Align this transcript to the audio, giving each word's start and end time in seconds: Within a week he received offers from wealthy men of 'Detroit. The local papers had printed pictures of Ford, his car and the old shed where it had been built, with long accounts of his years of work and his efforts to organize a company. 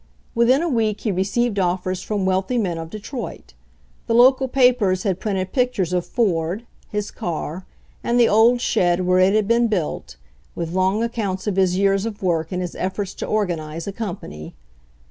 Within 0.33 0.63
a 0.63 0.67
week 0.67 1.01
he 1.01 1.11
received 1.11 1.59
offers 1.59 2.01
from 2.01 2.25
wealthy 2.25 2.57
men 2.57 2.79
of 2.79 2.89
'Detroit. 2.89 3.53
The 4.07 4.15
local 4.15 4.47
papers 4.47 5.03
had 5.03 5.19
printed 5.19 5.51
pictures 5.53 5.93
of 5.93 6.07
Ford, 6.07 6.65
his 6.89 7.11
car 7.11 7.67
and 8.03 8.19
the 8.19 8.27
old 8.27 8.61
shed 8.61 9.01
where 9.01 9.19
it 9.19 9.35
had 9.35 9.47
been 9.47 9.67
built, 9.67 10.15
with 10.55 10.73
long 10.73 11.03
accounts 11.03 11.45
of 11.45 11.55
his 11.55 11.77
years 11.77 12.07
of 12.07 12.23
work 12.23 12.51
and 12.51 12.63
his 12.63 12.73
efforts 12.73 13.13
to 13.13 13.27
organize 13.27 13.85
a 13.85 13.91
company. 13.93 14.55